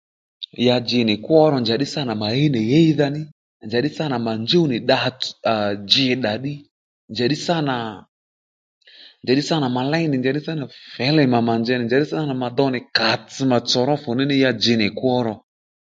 [0.67, 3.21] Ya dji nì kwó ro njà ddí sǎ nà mà híy nì híydha ní
[3.67, 4.95] njàddí sǎ nà mà njúw nì dda
[5.51, 6.53] aa dji-dda ddí
[7.11, 7.75] njà ddí sǎ nà
[9.23, 12.07] njàddí sǎ nà mà ley nì njàddi sǎ nà fělè mà mà njeynì njà ddí
[12.11, 15.15] sǎ nà mà dow nì kàss mà tsòwró fù ní ní ya dji nì kwó
[15.25, 15.33] ro